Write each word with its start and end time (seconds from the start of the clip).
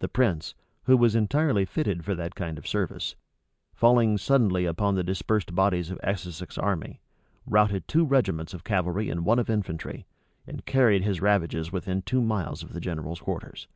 The 0.00 0.08
prince, 0.08 0.56
who 0.86 0.96
was 0.96 1.14
entirely 1.14 1.64
fitted 1.64 2.04
for 2.04 2.16
that 2.16 2.34
kind 2.34 2.58
of 2.58 2.66
service, 2.66 3.14
falling 3.72 4.18
suddenly 4.18 4.64
upon 4.64 4.96
the 4.96 5.04
dispersed 5.04 5.54
bodies 5.54 5.92
of 5.92 6.00
Essex's 6.02 6.58
army, 6.58 7.00
routed 7.46 7.86
two 7.86 8.04
regiments 8.04 8.52
of 8.52 8.64
cavalry 8.64 9.08
and 9.08 9.24
one 9.24 9.38
of 9.38 9.48
infantry, 9.48 10.06
and 10.44 10.66
carried 10.66 11.04
his 11.04 11.20
ravages 11.20 11.70
within 11.70 12.02
two 12.02 12.20
miles 12.20 12.64
of 12.64 12.72
the 12.72 12.80
general's 12.80 13.20
quarters. 13.20 13.68